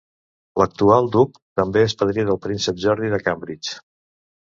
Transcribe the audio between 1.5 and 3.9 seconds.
també és padrí del príncep Jordi de Cambridge.